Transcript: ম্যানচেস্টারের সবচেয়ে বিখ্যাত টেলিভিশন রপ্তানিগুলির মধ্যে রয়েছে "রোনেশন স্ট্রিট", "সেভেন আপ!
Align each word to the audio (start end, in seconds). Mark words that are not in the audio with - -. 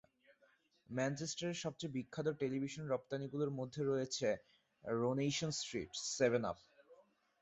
ম্যানচেস্টারের 0.89 1.61
সবচেয়ে 1.63 1.95
বিখ্যাত 1.95 2.27
টেলিভিশন 2.41 2.83
রপ্তানিগুলির 2.87 3.57
মধ্যে 3.59 3.81
রয়েছে 3.83 4.27
"রোনেশন 4.83 5.51
স্ট্রিট", 5.59 5.89
"সেভেন 6.11 6.41
আপ! 6.45 6.57